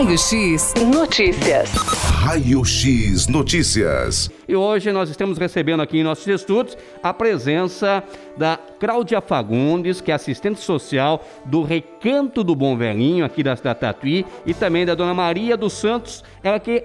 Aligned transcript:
Raio 0.00 0.16
X 0.16 0.72
Notícias. 0.90 1.70
Raio 1.74 2.64
X 2.64 3.26
Notícias. 3.28 4.30
E 4.48 4.56
hoje 4.56 4.90
nós 4.92 5.10
estamos 5.10 5.36
recebendo 5.36 5.82
aqui 5.82 5.98
em 5.98 6.02
nossos 6.02 6.26
estudos 6.26 6.74
a 7.02 7.12
presença 7.12 8.02
da 8.34 8.58
Cláudia 8.80 9.20
Fagundes, 9.20 10.00
que 10.00 10.10
é 10.10 10.14
assistente 10.14 10.58
social 10.58 11.22
do 11.44 11.62
Recanto 11.62 12.42
do 12.42 12.56
Bom 12.56 12.78
Velhinho 12.78 13.26
aqui 13.26 13.42
da 13.42 13.54
cidade 13.54 13.80
Tatuí, 13.80 14.24
e 14.46 14.54
também 14.54 14.86
da 14.86 14.94
dona 14.94 15.12
Maria 15.12 15.54
dos 15.54 15.74
Santos, 15.74 16.24
ela 16.42 16.58
que 16.58 16.82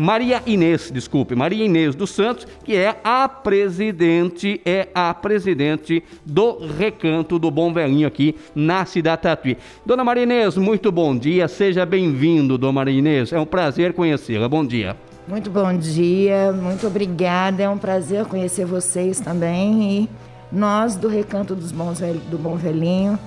Maria 0.00 0.42
Inês, 0.46 0.90
desculpe, 0.90 1.34
Maria 1.34 1.62
Inês 1.62 1.94
dos 1.94 2.08
Santos, 2.08 2.46
que 2.64 2.74
é 2.74 2.96
a 3.04 3.28
presidente, 3.28 4.58
é 4.64 4.88
a 4.94 5.12
presidente 5.12 6.02
do 6.24 6.58
Recanto 6.66 7.38
do 7.38 7.50
Bom 7.50 7.70
Velhinho 7.70 8.08
aqui 8.08 8.34
na 8.54 8.86
cidade 8.86 9.20
Tatuí. 9.20 9.58
Dona 9.84 10.02
Maria 10.02 10.22
Inês, 10.22 10.56
muito 10.56 10.90
bom 10.90 11.14
dia, 11.14 11.46
seja 11.48 11.84
bem-vindo, 11.84 12.56
Dona 12.56 12.72
Maria 12.72 12.98
Inês, 12.98 13.30
é 13.30 13.38
um 13.38 13.44
prazer 13.44 13.92
conhecê-la, 13.92 14.48
bom 14.48 14.64
dia. 14.64 14.96
Muito 15.28 15.50
bom 15.50 15.76
dia, 15.76 16.50
muito 16.50 16.86
obrigada, 16.86 17.62
é 17.62 17.68
um 17.68 17.76
prazer 17.76 18.24
conhecer 18.24 18.64
vocês 18.64 19.20
também 19.20 19.82
e 19.82 20.08
nós 20.50 20.96
do 20.96 21.08
Recanto 21.08 21.54
dos 21.54 21.72
Bons, 21.72 22.00
do 22.30 22.38
Bom 22.38 22.56
Velhinho 22.56 23.18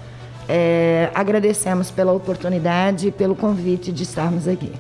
é, 0.50 1.12
agradecemos 1.14 1.92
pela 1.92 2.12
oportunidade 2.12 3.10
e 3.10 3.12
pelo 3.12 3.36
convite 3.36 3.92
de 3.92 4.04
estarmos 4.04 4.48
aqui. 4.48 4.72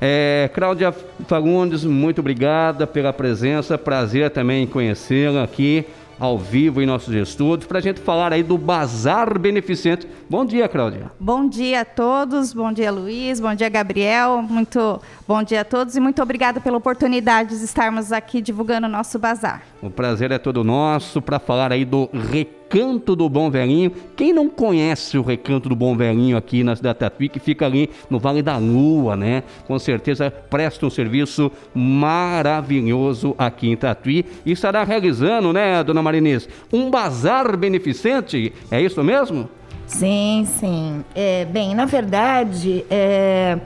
É, 0.00 0.50
Cláudia 0.52 0.92
Fagundes, 1.26 1.84
muito 1.84 2.20
obrigada 2.20 2.86
pela 2.86 3.12
presença, 3.12 3.78
prazer 3.78 4.30
também 4.30 4.66
conhecê-la 4.66 5.44
aqui 5.44 5.86
ao 6.18 6.38
vivo 6.38 6.80
em 6.80 6.86
nossos 6.86 7.14
estúdios, 7.14 7.66
para 7.68 7.78
a 7.78 7.82
gente 7.82 8.00
falar 8.00 8.32
aí 8.32 8.42
do 8.42 8.56
Bazar 8.56 9.38
Beneficente. 9.38 10.06
Bom 10.28 10.44
dia, 10.44 10.68
Cláudia. 10.68 11.10
Bom 11.20 11.46
dia 11.48 11.82
a 11.82 11.84
todos, 11.84 12.52
bom 12.52 12.72
dia, 12.72 12.90
Luiz, 12.90 13.38
bom 13.38 13.54
dia, 13.54 13.68
Gabriel, 13.68 14.42
muito 14.42 15.00
bom 15.26 15.42
dia 15.42 15.62
a 15.62 15.64
todos 15.64 15.96
e 15.96 16.00
muito 16.00 16.22
obrigada 16.22 16.60
pela 16.60 16.76
oportunidade 16.76 17.58
de 17.58 17.64
estarmos 17.64 18.12
aqui 18.12 18.40
divulgando 18.40 18.86
o 18.86 18.90
nosso 18.90 19.18
bazar. 19.18 19.62
O 19.82 19.90
prazer 19.90 20.30
é 20.30 20.38
todo 20.38 20.62
nosso 20.62 21.20
para 21.20 21.38
falar 21.38 21.72
aí 21.72 21.84
do 21.84 22.08
Recanto 22.12 23.16
do 23.16 23.28
Bom 23.28 23.50
Velhinho. 23.50 23.90
Quem 24.14 24.32
não 24.32 24.48
conhece 24.48 25.18
o 25.18 25.22
Recanto 25.22 25.68
do 25.68 25.74
Bom 25.74 25.96
Velhinho 25.96 26.36
aqui 26.36 26.62
na 26.62 26.76
cidade 26.76 26.98
Tatuí, 26.98 27.28
que 27.28 27.40
fica 27.40 27.66
ali 27.66 27.90
no 28.08 28.18
Vale 28.18 28.42
da 28.42 28.56
Lua, 28.56 29.16
né? 29.16 29.42
Com 29.66 29.78
certeza 29.78 30.30
presta 30.30 30.86
um 30.86 30.90
serviço 30.90 31.50
maravilhoso 31.74 33.34
aqui 33.36 33.68
em 33.68 33.76
Tatuí 33.76 34.24
e 34.44 34.52
estará 34.52 34.84
realizando, 34.84 35.52
né, 35.52 35.82
dona 35.82 36.02
Marinês, 36.02 36.48
um 36.72 36.90
bazar 36.90 37.56
beneficente. 37.56 38.52
É 38.70 38.80
isso 38.80 39.02
mesmo? 39.02 39.48
Sim, 39.86 40.44
sim. 40.46 41.04
É, 41.14 41.44
bem, 41.44 41.74
na 41.74 41.84
verdade, 41.84 42.84
é, 42.90 43.58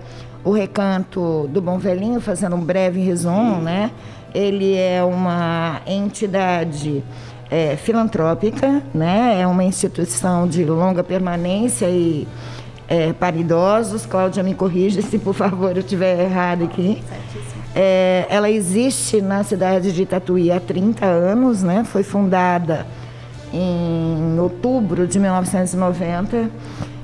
o 0.45 0.53
Recanto 0.53 1.49
do 1.49 1.61
Bom 1.61 1.79
Velhinho, 1.79 2.21
fazendo 2.21 2.57
um 2.57 2.61
breve 2.61 3.01
resumo, 3.01 3.61
né? 3.61 3.91
ele 4.35 4.75
é 4.77 5.03
uma 5.03 5.81
entidade 5.87 7.03
é, 7.51 7.77
filantrópica, 7.77 8.83
né? 8.95 9.41
é 9.41 9.47
uma 9.47 9.65
instituição 9.65 10.47
de 10.47 10.65
longa 10.65 11.03
permanência 11.03 11.87
e 11.89 12.27
é, 12.89 13.13
para 13.13 13.37
idosos. 13.37 14.07
Cláudia, 14.07 14.43
me 14.43 14.55
corrija 14.55 15.03
se 15.03 15.19
por 15.19 15.35
favor 15.35 15.73
eu 15.73 15.81
estiver 15.81 16.21
errado 16.21 16.65
aqui. 16.65 17.03
É, 17.75 18.27
ela 18.29 18.51
existe 18.51 19.21
na 19.21 19.45
cidade 19.45 19.93
de 19.93 20.05
Tatuí 20.05 20.51
há 20.51 20.59
30 20.59 21.07
anos, 21.07 21.63
né? 21.63 21.85
foi 21.85 22.03
fundada 22.03 22.87
em 23.53 24.39
outubro 24.39 25.07
de 25.07 25.19
1990 25.19 26.51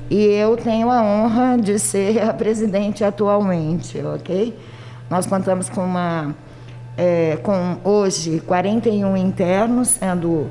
e 0.09 0.23
eu 0.25 0.55
tenho 0.55 0.89
a 0.89 1.01
honra 1.01 1.57
de 1.57 1.77
ser 1.77 2.21
a 2.21 2.33
presidente 2.33 3.03
atualmente, 3.03 3.99
ok? 3.99 4.57
Nós 5.09 5.25
contamos 5.25 5.69
com 5.69 5.83
uma 5.83 6.33
é, 6.97 7.37
com 7.43 7.77
hoje 7.83 8.39
41 8.39 9.15
internos, 9.17 9.89
sendo 9.89 10.47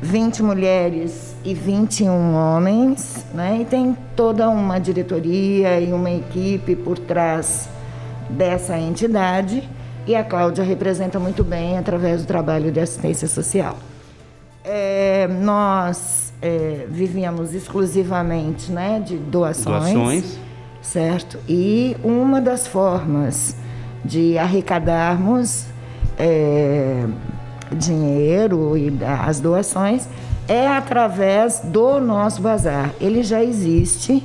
20 0.00 0.42
mulheres 0.42 1.34
e 1.44 1.54
21 1.54 2.34
homens, 2.34 3.26
né? 3.34 3.58
E 3.60 3.64
tem 3.64 3.96
toda 4.14 4.48
uma 4.48 4.78
diretoria 4.78 5.80
e 5.80 5.92
uma 5.92 6.10
equipe 6.10 6.76
por 6.76 6.98
trás 6.98 7.68
dessa 8.30 8.78
entidade. 8.78 9.68
E 10.06 10.14
a 10.14 10.22
Cláudia 10.22 10.64
representa 10.64 11.18
muito 11.18 11.42
bem 11.42 11.76
através 11.76 12.22
do 12.22 12.26
trabalho 12.26 12.70
de 12.70 12.80
assistência 12.80 13.26
social. 13.26 13.76
É, 14.70 15.26
nós 15.26 16.30
é, 16.42 16.86
vivíamos 16.90 17.54
exclusivamente 17.54 18.70
né, 18.70 19.02
de 19.04 19.16
doações, 19.16 19.94
doações, 19.94 20.38
certo? 20.82 21.38
E 21.48 21.96
uma 22.04 22.38
das 22.38 22.66
formas 22.66 23.56
de 24.04 24.36
arrecadarmos 24.36 25.64
é, 26.18 27.06
dinheiro 27.72 28.76
e 28.76 28.92
as 29.26 29.40
doações 29.40 30.06
é 30.46 30.66
através 30.66 31.60
do 31.60 32.00
nosso 32.00 32.40
bazar. 32.40 32.92
Ele 33.00 33.22
já 33.22 33.42
existe, 33.42 34.22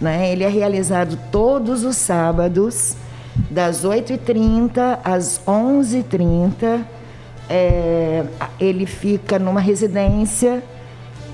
né? 0.00 0.30
ele 0.30 0.44
é 0.44 0.48
realizado 0.48 1.18
todos 1.30 1.84
os 1.84 1.96
sábados, 1.96 2.96
das 3.50 3.84
8h30 3.84 4.98
às 5.02 5.40
11h30. 5.46 6.84
É, 7.48 8.24
ele 8.58 8.86
fica 8.86 9.38
numa 9.38 9.60
residência 9.60 10.62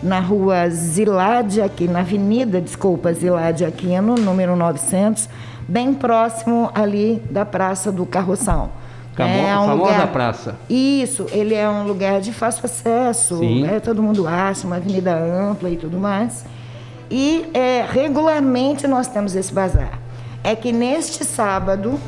na 0.02 0.20
rua 0.20 0.68
Zilade, 0.70 1.60
aqui 1.60 1.88
na 1.88 2.00
avenida, 2.00 2.60
desculpa, 2.60 3.12
Zilade 3.12 3.64
Aquino, 3.64 4.14
número 4.14 4.54
900, 4.56 5.28
bem 5.66 5.92
próximo 5.92 6.70
ali 6.74 7.22
da 7.30 7.44
Praça 7.44 7.90
do 7.90 8.06
Carroção. 8.06 8.70
É 9.18 9.58
um 9.58 9.66
famosa 9.66 9.92
lugar, 9.92 10.12
praça. 10.12 10.56
Isso, 10.70 11.26
ele 11.32 11.52
é 11.52 11.68
um 11.68 11.84
lugar 11.84 12.20
de 12.20 12.32
fácil 12.32 12.64
acesso, 12.64 13.42
né? 13.42 13.80
todo 13.80 14.00
mundo 14.00 14.28
acha, 14.28 14.64
uma 14.64 14.76
avenida 14.76 15.12
ampla 15.12 15.68
e 15.68 15.76
tudo 15.76 15.98
mais. 15.98 16.44
E 17.10 17.50
é, 17.52 17.84
regularmente 17.90 18.86
nós 18.86 19.08
temos 19.08 19.34
esse 19.34 19.52
bazar. 19.52 19.98
É 20.44 20.54
que 20.54 20.70
neste 20.70 21.24
sábado 21.24 21.98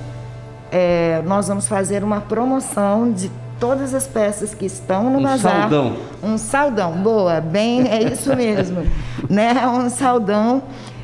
é, 0.70 1.20
nós 1.26 1.48
vamos 1.48 1.66
fazer 1.66 2.04
uma 2.04 2.20
promoção 2.20 3.10
de 3.10 3.28
todas 3.60 3.94
as 3.94 4.08
peças 4.08 4.54
que 4.54 4.64
estão 4.64 5.10
no 5.10 5.18
um 5.18 5.22
bazar. 5.22 5.68
Saldão. 5.68 5.96
Um 6.22 6.38
saldão. 6.38 6.92
Boa, 6.92 7.40
bem, 7.40 7.86
é 7.86 8.02
isso 8.02 8.34
mesmo. 8.34 8.84
né? 9.28 9.54
Um 9.68 9.90
saldão 9.90 10.62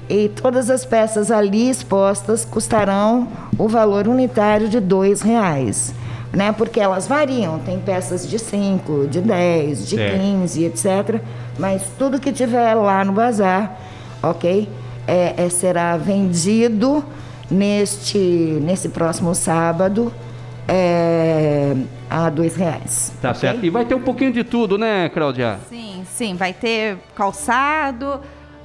e 0.09 0.29
todas 0.31 0.71
as 0.71 0.85
peças 0.85 1.31
ali 1.31 1.69
expostas 1.69 2.45
custarão 2.45 3.29
o 3.59 3.69
valor 3.69 4.09
unitário 4.09 4.69
de 4.69 4.81
dois 4.81 5.21
reais. 5.21 5.95
Né? 6.33 6.51
Porque 6.53 6.81
elas 6.81 7.07
variam, 7.07 7.59
tem 7.59 7.79
peças 7.79 8.29
de 8.29 8.39
5, 8.39 9.07
de 9.07 9.21
10, 9.21 9.89
de 9.89 9.97
15, 9.97 10.65
etc. 10.65 11.21
Mas 11.59 11.83
tudo 11.99 12.19
que 12.19 12.33
tiver 12.33 12.75
lá 12.75 13.05
no 13.05 13.13
bazar, 13.13 13.79
ok? 14.23 14.69
É, 15.07 15.35
é, 15.37 15.49
será 15.49 15.97
vendido 15.97 17.05
neste, 17.51 18.19
nesse 18.19 18.89
próximo 18.89 19.35
sábado 19.35 20.13
é, 20.69 21.75
a 22.11 22.31
dois 22.31 22.57
reais. 22.57 23.13
Tá 23.21 23.31
okay? 23.31 23.41
certo. 23.41 23.65
E 23.65 23.71
vai 23.71 23.85
ter 23.85 23.95
um 23.95 24.03
pouquinho 24.03 24.33
de 24.33 24.45
tudo, 24.45 24.77
né, 24.77 25.09
Cláudia? 25.09 25.59
Sim, 25.69 26.05
sim. 26.11 26.35
Vai 26.35 26.53
ter 26.53 26.99
calçado, 27.15 28.21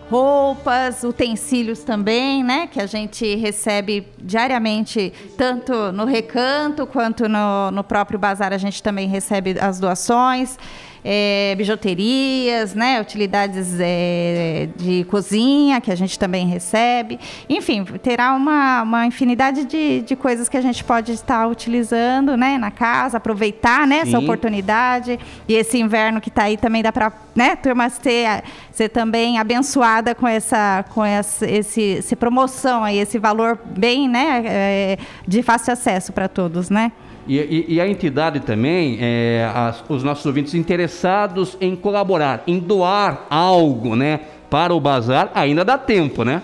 roupas, 0.09 1.03
utensílios 1.03 1.84
também, 1.84 2.44
né? 2.44 2.67
Que 2.67 2.81
a 2.81 2.85
gente 2.85 3.35
recebe 3.35 4.07
diariamente, 4.19 5.13
tanto 5.38 5.91
no 5.91 6.06
recanto 6.06 6.85
quanto 6.85 7.29
no, 7.29 7.72
no 7.72 7.84
próprio 7.84 8.19
bazar, 8.19 8.51
a 8.51 8.57
gente 8.57 8.83
também 8.83 9.07
recebe 9.07 9.56
as 9.59 9.79
doações 9.79 10.57
é, 11.03 11.56
bijuterias, 11.57 12.73
né, 12.73 13.01
utilidades 13.01 13.78
é, 13.79 14.69
de 14.75 15.03
cozinha 15.06 15.81
que 15.81 15.91
a 15.91 15.95
gente 15.95 16.17
também 16.17 16.47
recebe. 16.47 17.19
Enfim, 17.50 17.84
terá 17.84 18.34
uma, 18.34 18.84
uma 18.84 19.06
infinidade 19.06 19.65
de, 19.65 20.01
de 20.01 20.15
coisas 20.15 20.48
que 20.48 20.57
a 20.57 20.62
gente 20.62 20.83
pode 20.83 21.12
estar 21.12 21.48
utilizando 21.48 22.38
né, 22.38 22.57
na 22.57 22.71
casa, 22.71 23.18
aproveitar 23.18 23.88
né, 23.88 24.00
essa 24.00 24.19
oportunidade. 24.19 25.19
E 25.48 25.53
esse 25.53 25.80
inverno 25.80 26.21
que 26.21 26.30
está 26.30 26.44
aí 26.44 26.57
também 26.57 26.83
dá 26.83 26.92
para 26.92 27.12
né, 27.36 27.56
turma 27.56 27.89
ser, 27.89 28.44
ser 28.71 28.89
também 28.89 29.39
abençoada 29.39 30.13
com 30.13 30.27
essa, 30.27 30.86
com 30.89 31.03
essa 31.03 31.50
esse, 31.50 32.15
promoção 32.15 32.83
aí, 32.83 32.98
esse 33.00 33.18
valor 33.18 33.59
bem 33.65 34.07
né, 34.07 34.44
é, 34.45 34.98
de 35.27 35.42
fácil 35.42 35.74
acesso 35.74 36.13
para 36.13 36.27
todos, 36.27 36.69
né? 36.69 36.92
E, 37.27 37.38
e, 37.38 37.75
e, 37.75 37.81
a 37.81 37.88
entidade 37.88 38.39
também, 38.39 38.97
é, 39.00 39.50
as, 39.53 39.83
os 39.88 40.03
nossos 40.03 40.25
ouvintes 40.25 40.53
interessados 40.56 41.56
em 41.62 41.75
colaborar, 41.75 42.44
em 42.47 42.59
doar 42.59 43.27
algo, 43.29 43.95
né, 43.95 44.21
para 44.50 44.73
o 44.73 44.79
bazar, 44.79 45.31
ainda 45.35 45.63
dá 45.63 45.77
tempo, 45.77 46.23
né? 46.23 46.41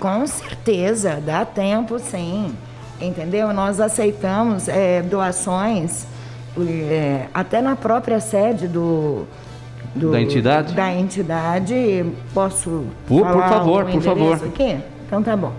Com 0.00 0.26
certeza, 0.26 1.22
dá 1.24 1.44
tempo, 1.44 1.98
sim. 1.98 2.52
Entendeu? 3.00 3.52
Nós 3.52 3.80
aceitamos 3.80 4.68
é, 4.68 5.02
doações 5.02 6.06
é, 6.58 7.26
até 7.32 7.60
na 7.60 7.76
própria 7.76 8.20
sede 8.20 8.66
do, 8.66 9.24
do, 9.94 10.10
da 10.10 10.20
entidade. 10.20 10.74
Da 10.74 10.94
entidade, 10.94 12.04
posso 12.32 12.86
por, 13.06 13.26
por 13.26 13.42
favor, 13.42 13.84
por 13.86 14.02
favor. 14.02 14.34
Aqui? 14.36 14.78
Então 15.06 15.22
tá 15.22 15.36
bom. 15.36 15.52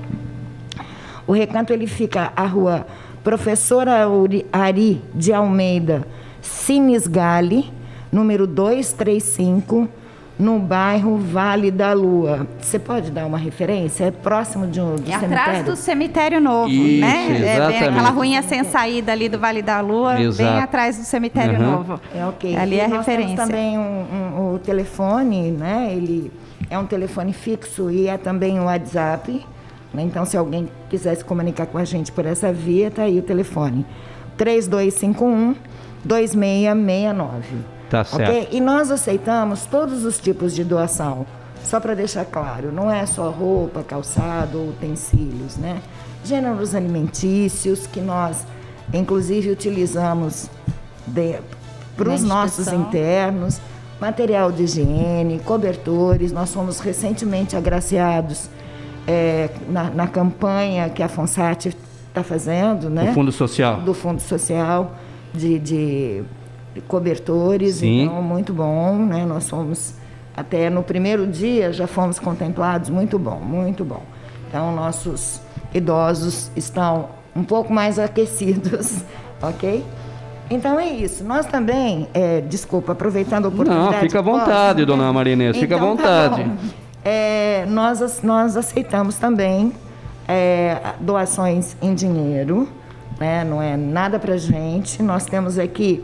O 1.26 1.34
recanto 1.34 1.74
ele 1.74 1.88
fica 1.88 2.32
a 2.36 2.46
rua 2.46 2.88
Professora 3.32 4.08
Ari 4.54 5.02
de 5.14 5.34
Almeida, 5.34 6.08
Sinisgale, 6.42 7.70
número 8.10 8.48
235, 8.48 9.86
no 10.40 10.58
bairro 10.60 11.18
Vale 11.18 11.70
da 11.70 11.92
Lua. 11.92 12.48
Você 12.62 12.80
pode 12.80 13.12
dar 13.12 13.26
uma 13.26 13.38
referência? 13.38 14.06
É 14.06 14.12
próximo 14.12 14.66
de 14.66 14.80
um, 14.80 14.96
do 14.96 15.02
é 15.12 15.20
cemitério? 15.20 15.36
atrás 15.42 15.66
do 15.66 15.76
cemitério 15.76 16.40
novo, 16.40 16.70
Isso, 16.70 17.02
né? 17.02 17.26
exatamente. 17.32 17.44
É 17.50 17.68
bem 17.82 17.90
aquela 17.90 18.10
ruinha 18.12 18.42
sem 18.44 18.64
saída 18.64 19.12
ali 19.12 19.28
do 19.28 19.38
Vale 19.38 19.62
da 19.62 19.82
Lua, 19.82 20.22
Exato. 20.22 20.50
bem 20.50 20.64
atrás 20.64 20.98
do 20.98 21.04
cemitério 21.04 21.60
Uhum. 21.60 21.72
novo. 21.72 22.00
É 22.16 22.26
ok. 22.26 22.56
Ali 22.56 22.76
E 22.76 22.80
é 22.80 22.86
a 22.86 22.88
nós 22.88 23.00
referência. 23.06 23.36
Temos 23.36 23.50
também 23.50 23.78
um, 23.78 23.82
um- 23.82 24.54
o 24.56 24.60
telefone, 24.60 25.52
né? 25.52 25.90
Ele 25.92 26.32
é 26.70 26.80
um 26.80 26.86
telefone 26.86 27.34
fixo 27.34 27.92
e 27.92 28.08
é 28.08 28.18
também 28.18 28.58
o 28.58 28.64
WhatsApp. 28.64 29.46
Né? 29.98 30.04
Então, 30.04 30.24
se 30.26 30.38
alguém 30.38 30.70
quiser 30.90 31.16
se 31.16 31.26
comunicar 31.26 31.66
com 31.66 31.80
a 31.80 31.84
gente 31.84 32.12
por 32.12 32.24
essa 32.24 32.54
via, 32.54 32.92
tá 32.92 33.02
aí 33.02 33.18
o 33.18 33.24
telefone. 33.24 33.84
3251 34.38 35.56
2669. 36.06 37.44
Tá 37.90 38.04
certo. 38.04 38.30
Ok? 38.30 38.50
E 38.52 38.62
nós 38.62 38.92
aceitamos 38.92 39.66
todos 39.66 40.06
os 40.06 40.20
tipos 40.20 40.54
de 40.54 40.64
doação. 40.64 41.26
Só 41.64 41.80
para 41.80 41.96
deixar 41.96 42.24
claro, 42.24 42.72
não 42.72 42.90
é 42.90 43.06
só 43.06 43.30
roupa, 43.30 43.84
calçado, 43.84 44.70
utensílios, 44.70 45.58
né? 45.58 45.82
Gêneros 46.24 46.76
alimentícios 46.76 47.88
que 47.88 48.00
nós, 48.00 48.46
inclusive, 48.94 49.50
utilizamos 49.50 50.48
para 51.98 52.10
os 52.14 52.24
nossos 52.24 52.68
internos, 52.68 53.60
material 54.00 54.52
de 54.52 54.64
higiene, 54.64 55.40
cobertores. 55.40 56.32
Nós 56.32 56.54
fomos 56.54 56.80
recentemente 56.80 57.56
agraciados 57.56 58.50
eh, 59.08 59.50
na, 59.70 59.90
na 59.90 60.08
campanha 60.08 60.90
que 60.90 61.02
a 61.02 61.08
Fonsat 61.08 61.68
está 62.10 62.24
fazendo, 62.24 62.90
né? 62.90 63.10
O 63.12 63.14
Fundo 63.14 63.32
Social. 63.32 63.82
do 63.82 63.94
Fundo 63.94 64.22
Social 64.22 64.96
de, 65.34 65.58
de 65.60 66.24
cobertores, 66.88 67.76
Sim. 67.76 68.04
então 68.04 68.22
muito 68.22 68.54
bom, 68.54 68.96
né? 68.98 69.26
Nós 69.26 69.50
fomos 69.50 69.96
até 70.36 70.70
no 70.70 70.84
primeiro 70.84 71.26
dia 71.26 71.74
já 71.74 71.88
fomos 71.88 72.20
contemplados, 72.20 72.90
muito 72.90 73.18
bom, 73.18 73.40
muito 73.40 73.84
bom. 73.84 74.04
Então 74.50 74.72
nossos 74.76 75.42
idosos 75.74 76.52
estão 76.56 77.10
um 77.36 77.44
pouco 77.44 77.74
mais 77.74 77.98
aquecidos, 78.00 79.04
ok? 79.42 79.84
Então 80.50 80.80
é 80.80 80.88
isso. 80.90 81.24
Nós 81.26 81.46
também, 81.46 82.08
é, 82.14 82.40
desculpa, 82.42 82.94
aproveitando 82.94 83.46
a 83.46 83.48
oportunidade. 83.50 83.92
Não, 83.96 84.02
fica 84.02 84.20
à 84.20 84.24
posso? 84.24 84.40
vontade, 84.40 84.86
dona 84.86 85.12
Marinês, 85.12 85.58
fica 85.58 85.76
à 85.76 85.78
Então, 85.78 85.98
tá 85.98 86.30
vontade. 86.30 86.44
bom. 86.50 86.56
É, 87.10 87.66
nós, 87.70 88.22
nós 88.22 88.58
aceitamos 88.58 89.16
também 89.16 89.72
é, 90.28 90.78
doações 91.00 91.78
em 91.82 91.96
dinheiro, 91.96 92.68
né? 93.18 93.46
não 93.46 93.62
é 93.62 93.78
nada 93.78 94.20
para 94.20 94.36
gente. 94.36 95.02
Nós 95.02 95.26
temos 95.26 95.58
aqui 95.58 96.04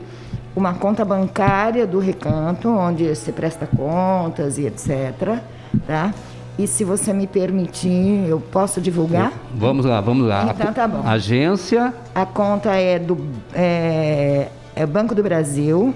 uma 0.56 0.74
conta 0.76 1.04
bancária 1.04 1.86
do 1.86 2.00
Recanto, 2.00 2.70
onde 2.70 3.14
se 3.18 3.34
presta 3.34 3.68
contas 3.68 4.58
e 4.58 4.66
etc. 4.66 5.40
Tá? 5.86 6.14
E 6.58 6.66
se 6.68 6.86
você 6.86 7.12
me 7.12 7.28
permitir, 7.28 8.26
eu 8.30 8.40
posso 8.40 8.80
divulgar? 8.80 9.34
Vamos 9.54 9.86
lá, 9.86 10.00
vamos 10.00 10.26
lá. 10.26 10.56
Então 10.58 10.72
tá 10.72 10.88
bom. 10.88 11.06
Agência 11.06 11.94
A 12.16 12.26
conta 12.26 12.76
é 12.76 12.98
do 12.98 13.18
é, 13.54 14.48
é 14.74 14.86
Banco 14.86 15.14
do 15.14 15.22
Brasil. 15.22 15.94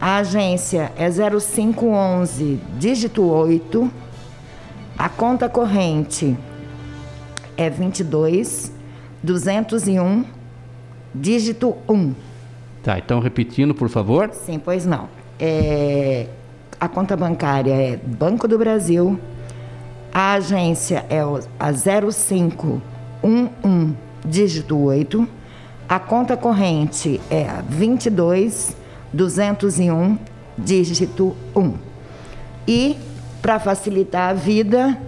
A 0.00 0.16
agência 0.16 0.90
é 0.96 1.10
0511 1.10 2.58
dígito 2.78 3.22
8. 3.22 4.03
A 4.98 5.08
conta 5.08 5.48
corrente 5.48 6.36
é 7.56 7.68
22 7.68 8.72
201 9.22 10.24
dígito 11.14 11.76
1. 11.88 12.14
Tá, 12.82 12.98
então 12.98 13.20
repetindo, 13.20 13.74
por 13.74 13.88
favor. 13.88 14.30
Sim, 14.32 14.58
pois 14.58 14.84
não. 14.84 15.08
É, 15.38 16.26
a 16.78 16.88
conta 16.88 17.16
bancária 17.16 17.72
é 17.72 17.96
Banco 17.96 18.46
do 18.46 18.58
Brasil. 18.58 19.18
A 20.12 20.34
agência 20.34 21.06
é 21.08 21.20
a 21.58 21.72
0511 21.72 23.94
dígito 24.24 24.78
8. 24.78 25.26
A 25.88 25.98
conta 25.98 26.36
corrente 26.36 27.20
é 27.30 27.48
a 27.48 27.62
22 27.62 28.76
201 29.12 30.18
dígito 30.56 31.36
1. 31.54 31.74
E, 32.66 32.96
para 33.44 33.58
facilitar 33.58 34.30
a 34.30 34.32
vida, 34.32 34.98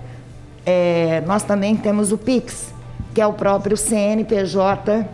é, 0.67 1.23
nós 1.27 1.43
também 1.43 1.75
temos 1.75 2.12
o 2.12 2.19
PIX, 2.19 2.71
que 3.15 3.21
é 3.23 3.27
o 3.27 3.33
próprio 3.33 3.79
CNPJ 3.79 5.09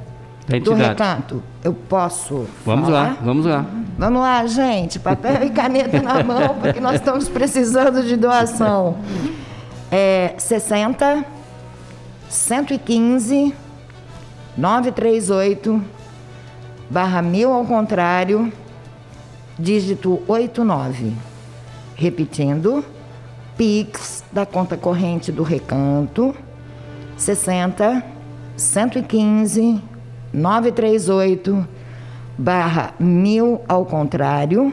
do 0.64 0.74
recanto. 0.74 1.40
Eu 1.62 1.72
posso 1.72 2.48
Vamos 2.66 2.86
falar? 2.86 3.10
lá, 3.10 3.16
vamos 3.22 3.46
lá. 3.46 3.64
Vamos 3.96 4.20
lá, 4.20 4.44
gente, 4.46 4.98
papel 4.98 5.44
e 5.44 5.50
caneta 5.50 6.02
na 6.02 6.20
mão, 6.24 6.56
porque 6.60 6.80
nós 6.80 6.96
estamos 6.96 7.28
precisando 7.28 8.02
de 8.02 8.16
doação. 8.16 8.96
É 9.88 10.34
60 10.36 11.24
115 12.28 13.54
938 14.56 15.80
barra 16.90 17.22
mil 17.22 17.52
ao 17.52 17.64
contrário, 17.64 18.52
dígito 19.56 20.20
89. 20.26 21.12
Repetindo, 21.94 22.84
Pix 23.56 24.24
da 24.32 24.44
conta 24.46 24.76
corrente 24.76 25.30
do 25.30 25.42
Recanto, 25.42 26.34
60 27.16 28.02
115 28.56 29.80
938 30.32 31.66
barra 32.38 32.94
mil 32.98 33.60
ao 33.68 33.84
contrário, 33.84 34.72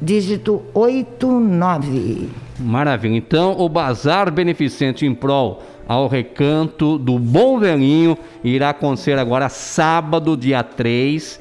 dígito 0.00 0.62
89. 0.74 2.28
Maravilha. 2.58 3.16
Então, 3.16 3.58
o 3.58 3.68
Bazar 3.68 4.30
Beneficente 4.30 5.06
em 5.06 5.14
prol 5.14 5.62
ao 5.88 6.06
recanto 6.08 6.98
do 6.98 7.18
Bom 7.18 7.58
Velhinho 7.58 8.16
irá 8.42 8.70
acontecer 8.70 9.18
agora 9.18 9.48
sábado, 9.48 10.36
dia 10.36 10.62
3, 10.62 11.40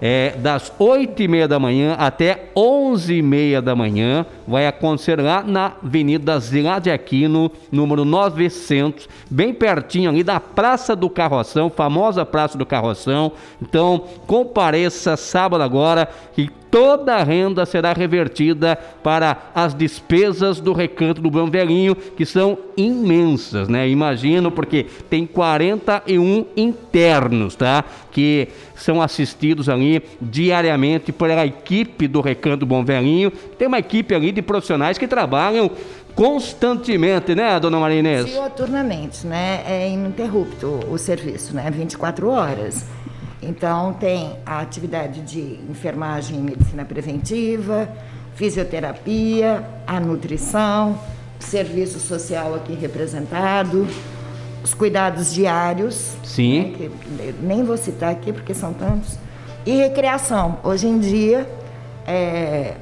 é, 0.00 0.36
das 0.38 0.72
8 0.78 1.22
e 1.22 1.28
meia 1.28 1.48
da 1.48 1.58
manhã 1.58 1.94
até 1.98 2.50
11 2.54 3.14
e 3.14 3.22
meia 3.22 3.62
da 3.62 3.74
manhã. 3.74 4.26
Vai 4.46 4.66
acontecer 4.66 5.20
lá 5.20 5.42
na 5.42 5.72
Avenida 5.82 6.38
Zilá 6.38 6.78
de 6.78 6.90
Aquino, 6.90 7.50
número 7.70 8.04
900, 8.04 9.08
bem 9.30 9.52
pertinho 9.52 10.10
ali 10.10 10.22
da 10.22 10.38
Praça 10.38 10.94
do 10.94 11.08
Carroção, 11.08 11.70
famosa 11.70 12.24
Praça 12.24 12.56
do 12.56 12.66
Carroção. 12.66 13.32
Então, 13.60 14.04
compareça 14.26 15.16
sábado 15.16 15.62
agora 15.62 16.08
e 16.36 16.48
toda 16.76 17.14
a 17.14 17.22
renda 17.22 17.64
será 17.64 17.94
revertida 17.94 18.76
para 19.02 19.50
as 19.54 19.72
despesas 19.72 20.60
do 20.60 20.74
recanto 20.74 21.22
do 21.22 21.30
Bom 21.30 21.48
Velhinho, 21.48 21.94
que 21.94 22.26
são 22.26 22.58
imensas, 22.76 23.66
né? 23.66 23.88
Imagino, 23.88 24.50
porque 24.50 24.84
tem 25.08 25.26
41 25.26 26.44
internos, 26.54 27.56
tá? 27.56 27.82
Que 28.12 28.48
são 28.74 29.00
assistidos 29.00 29.70
ali 29.70 30.02
diariamente 30.20 31.12
pela 31.12 31.46
equipe 31.46 32.06
do 32.06 32.20
recanto 32.20 32.58
do 32.58 32.66
Bom 32.66 32.84
Velhinho. 32.84 33.30
Tem 33.30 33.68
uma 33.68 33.78
equipe 33.78 34.14
ali 34.14 34.30
de 34.30 34.42
profissionais 34.42 34.98
que 34.98 35.08
trabalham 35.08 35.70
constantemente, 36.14 37.34
né, 37.34 37.58
dona 37.58 37.80
Maria 37.80 38.00
Inês? 38.00 38.26
Dioturnamente, 38.26 39.26
né? 39.26 39.62
É 39.66 39.88
ininterrupto 39.88 40.80
o 40.90 40.98
serviço, 40.98 41.56
né? 41.56 41.70
24 41.70 42.28
horas. 42.28 42.84
Então, 43.42 43.92
tem 43.94 44.36
a 44.46 44.60
atividade 44.60 45.20
de 45.20 45.60
enfermagem 45.70 46.38
e 46.38 46.40
medicina 46.42 46.84
preventiva, 46.84 47.88
fisioterapia, 48.34 49.62
a 49.86 50.00
nutrição, 50.00 50.98
serviço 51.38 51.98
social 52.00 52.54
aqui 52.54 52.74
representado, 52.74 53.86
os 54.64 54.72
cuidados 54.74 55.32
diários. 55.32 56.14
Sim. 56.24 56.70
né, 56.72 56.76
que 56.78 57.34
nem 57.42 57.62
vou 57.62 57.76
citar 57.76 58.10
aqui 58.10 58.32
porque 58.32 58.54
são 58.54 58.72
tantos. 58.72 59.18
E 59.64 59.76
recreação. 59.76 60.58
Hoje 60.64 60.86
em 60.86 60.98
dia, 60.98 61.48
é, 62.06 62.74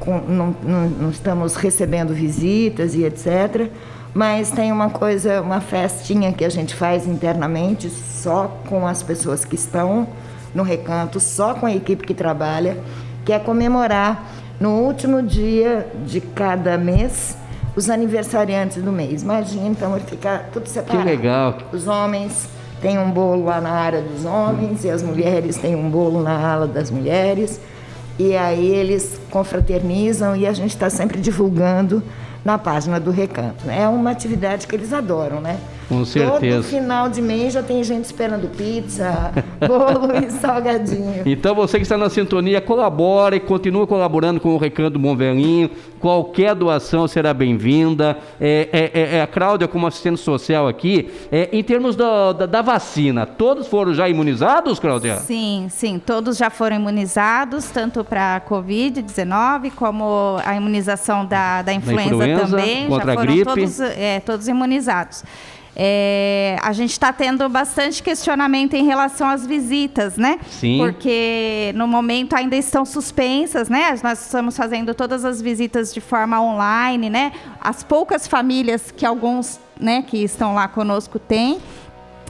com- 0.00 0.20
não, 0.20 0.54
não- 0.62 0.88
não 0.90 1.10
estamos 1.10 1.56
recebendo 1.56 2.12
visitas 2.12 2.94
e 2.94 3.04
etc. 3.04 3.70
Mas 4.14 4.52
tem 4.52 4.70
uma 4.70 4.90
coisa, 4.90 5.42
uma 5.42 5.60
festinha 5.60 6.32
que 6.32 6.44
a 6.44 6.48
gente 6.48 6.72
faz 6.72 7.04
internamente, 7.04 7.90
só 7.90 8.60
com 8.68 8.86
as 8.86 9.02
pessoas 9.02 9.44
que 9.44 9.56
estão 9.56 10.06
no 10.54 10.62
recanto, 10.62 11.18
só 11.18 11.52
com 11.54 11.66
a 11.66 11.74
equipe 11.74 12.06
que 12.06 12.14
trabalha, 12.14 12.78
que 13.24 13.32
é 13.32 13.40
comemorar 13.40 14.24
no 14.60 14.70
último 14.70 15.20
dia 15.20 15.88
de 16.06 16.20
cada 16.20 16.78
mês 16.78 17.36
os 17.74 17.90
aniversariantes 17.90 18.80
do 18.80 18.92
mês. 18.92 19.22
Imagina, 19.22 19.66
então 19.66 19.90
vai 19.90 20.00
ficar 20.00 20.50
tudo 20.52 20.68
separado. 20.68 21.04
legal. 21.04 21.58
Os 21.72 21.88
homens 21.88 22.48
têm 22.80 22.96
um 22.98 23.10
bolo 23.10 23.46
lá 23.46 23.60
na 23.60 23.70
área 23.70 24.00
dos 24.00 24.24
homens 24.24 24.84
e 24.84 24.90
as 24.90 25.02
mulheres 25.02 25.56
têm 25.56 25.74
um 25.74 25.90
bolo 25.90 26.22
na 26.22 26.38
ala 26.38 26.68
das 26.68 26.88
mulheres. 26.88 27.60
E 28.16 28.36
aí 28.36 28.68
eles 28.68 29.18
confraternizam 29.28 30.36
e 30.36 30.46
a 30.46 30.52
gente 30.52 30.70
está 30.70 30.88
sempre 30.88 31.20
divulgando 31.20 32.00
na 32.44 32.58
página 32.58 33.00
do 33.00 33.10
Recanto. 33.10 33.68
É 33.70 33.88
uma 33.88 34.10
atividade 34.10 34.66
que 34.66 34.74
eles 34.74 34.92
adoram, 34.92 35.40
né? 35.40 35.58
Com 35.88 36.04
certeza. 36.04 36.56
Todo 36.56 36.70
final 36.70 37.08
de 37.08 37.20
mês 37.20 37.52
já 37.52 37.62
tem 37.62 37.82
gente 37.84 38.04
esperando 38.04 38.48
pizza, 38.48 39.32
bolo 39.60 40.12
e 40.16 40.30
salgadinho. 40.30 41.22
Então 41.26 41.54
você 41.54 41.78
que 41.78 41.82
está 41.82 41.96
na 41.96 42.08
sintonia, 42.08 42.60
colabore, 42.60 43.40
continue 43.40 43.86
colaborando 43.86 44.40
com 44.40 44.54
o 44.54 44.58
Recanto 44.58 44.98
Bom 44.98 45.16
Velhinho. 45.16 45.70
Qualquer 46.00 46.54
doação 46.54 47.08
será 47.08 47.32
bem-vinda. 47.32 48.18
É, 48.40 48.68
é, 48.72 49.00
é, 49.00 49.16
é 49.16 49.22
a 49.22 49.26
Cláudia, 49.26 49.66
como 49.66 49.86
assistente 49.86 50.20
social 50.20 50.68
aqui, 50.68 51.10
é, 51.30 51.48
em 51.52 51.62
termos 51.62 51.96
da, 51.96 52.32
da, 52.32 52.46
da, 52.46 52.62
vacina, 52.62 53.26
todos 53.26 53.66
foram 53.66 53.94
já 53.94 54.08
imunizados, 54.08 54.78
Cláudia? 54.78 55.16
Sim, 55.16 55.66
sim, 55.70 55.98
todos 55.98 56.36
já 56.36 56.50
foram 56.50 56.76
imunizados, 56.76 57.66
tanto 57.70 58.04
para 58.04 58.36
a 58.36 58.40
Covid-19 58.40 59.72
como 59.74 60.38
a 60.44 60.54
imunização 60.54 61.24
da, 61.24 61.62
da 61.62 61.72
influenza, 61.72 62.16
da 62.16 62.28
influenza 62.28 62.46
também. 62.46 62.86
Contra 62.86 63.06
já 63.06 63.14
foram 63.14 63.22
a 63.22 63.26
gripe. 63.26 63.44
Todos, 63.44 63.80
é, 63.80 64.20
todos 64.20 64.48
imunizados. 64.48 65.24
É, 65.76 66.56
a 66.62 66.72
gente 66.72 66.92
está 66.92 67.12
tendo 67.12 67.48
bastante 67.48 68.02
questionamento 68.02 68.74
em 68.74 68.84
relação 68.84 69.28
às 69.28 69.46
visitas, 69.46 70.16
né? 70.16 70.38
Sim. 70.48 70.78
Porque 70.78 71.72
no 71.74 71.88
momento 71.88 72.34
ainda 72.34 72.56
estão 72.56 72.84
suspensas, 72.84 73.68
né? 73.68 73.98
Nós 74.02 74.20
estamos 74.24 74.56
fazendo 74.56 74.94
todas 74.94 75.24
as 75.24 75.42
visitas 75.42 75.92
de 75.92 76.00
forma 76.00 76.40
online, 76.40 77.10
né? 77.10 77.32
As 77.60 77.82
poucas 77.82 78.28
famílias 78.28 78.92
que 78.92 79.04
alguns, 79.04 79.58
né, 79.80 80.02
que 80.02 80.18
estão 80.18 80.54
lá 80.54 80.68
conosco 80.68 81.18
têm. 81.18 81.58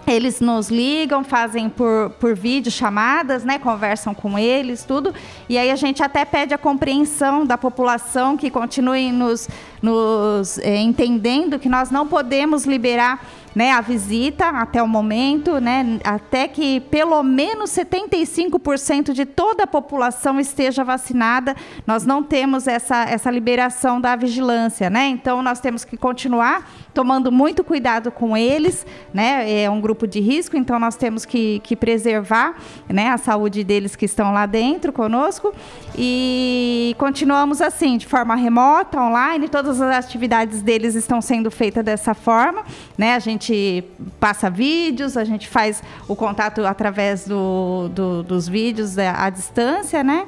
Eles 0.06 0.40
nos 0.40 0.68
ligam, 0.68 1.24
fazem 1.24 1.68
por, 1.68 2.10
por 2.20 2.34
vídeo 2.34 2.70
chamadas, 2.70 3.44
né? 3.44 3.58
Conversam 3.58 4.14
com 4.14 4.38
eles, 4.38 4.84
tudo. 4.84 5.14
E 5.48 5.56
aí 5.56 5.70
a 5.70 5.76
gente 5.76 6.02
até 6.02 6.24
pede 6.24 6.52
a 6.52 6.58
compreensão 6.58 7.46
da 7.46 7.56
população 7.56 8.36
que 8.36 8.50
continue 8.50 9.10
nos, 9.10 9.48
nos 9.80 10.58
eh, 10.58 10.76
entendendo 10.76 11.58
que 11.58 11.68
nós 11.68 11.90
não 11.90 12.06
podemos 12.06 12.66
liberar 12.66 13.24
né, 13.54 13.70
a 13.70 13.80
visita 13.80 14.48
até 14.48 14.82
o 14.82 14.88
momento, 14.88 15.60
né, 15.60 16.00
até 16.02 16.48
que 16.48 16.80
pelo 16.80 17.22
menos 17.22 17.70
75% 17.70 19.12
de 19.12 19.24
toda 19.24 19.64
a 19.64 19.66
população 19.66 20.40
esteja 20.40 20.82
vacinada. 20.82 21.54
Nós 21.86 22.04
não 22.04 22.22
temos 22.22 22.66
essa, 22.66 23.04
essa 23.04 23.30
liberação 23.30 24.00
da 24.00 24.16
vigilância, 24.16 24.90
né? 24.90 25.06
Então 25.08 25.42
nós 25.42 25.60
temos 25.60 25.84
que 25.84 25.96
continuar 25.96 26.68
tomando 26.92 27.30
muito 27.30 27.62
cuidado 27.64 28.10
com 28.10 28.36
eles, 28.36 28.86
né? 29.12 29.62
É 29.62 29.70
um 29.70 29.80
grupo 29.80 30.06
de 30.06 30.20
risco, 30.20 30.56
então 30.56 30.78
nós 30.78 30.96
temos 30.96 31.24
que, 31.24 31.60
que 31.60 31.76
preservar, 31.76 32.56
né, 32.88 33.10
a 33.10 33.18
saúde 33.18 33.64
deles 33.64 33.96
que 33.96 34.04
estão 34.04 34.32
lá 34.32 34.46
dentro 34.46 34.92
conosco 34.92 35.52
e 35.96 36.94
continuamos 36.98 37.60
assim, 37.60 37.96
de 37.96 38.06
forma 38.06 38.34
remota, 38.34 39.00
online, 39.00 39.48
todas 39.48 39.80
as 39.80 40.04
atividades 40.04 40.62
deles 40.62 40.94
estão 40.94 41.20
sendo 41.20 41.50
feitas 41.50 41.84
dessa 41.84 42.14
forma, 42.14 42.64
né? 42.96 43.14
A 43.14 43.18
gente 43.18 43.43
gente 43.44 43.84
passa 44.18 44.48
vídeos, 44.48 45.16
a 45.16 45.24
gente 45.24 45.46
faz 45.46 45.82
o 46.08 46.16
contato 46.16 46.64
através 46.64 47.26
do, 47.26 47.88
do, 47.88 48.22
dos 48.22 48.48
vídeos 48.48 48.96
é, 48.96 49.08
à 49.08 49.28
distância, 49.28 50.02
né? 50.02 50.26